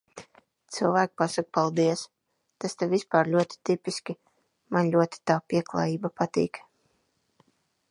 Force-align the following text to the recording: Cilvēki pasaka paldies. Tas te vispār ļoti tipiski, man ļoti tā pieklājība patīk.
Cilvēki 0.77 1.11
pasaka 1.21 1.51
paldies. 1.57 2.01
Tas 2.65 2.75
te 2.79 2.87
vispār 2.95 3.29
ļoti 3.37 3.61
tipiski, 3.71 4.17
man 4.77 4.91
ļoti 4.97 5.23
tā 5.33 5.39
pieklājība 5.53 6.15
patīk. 6.23 6.63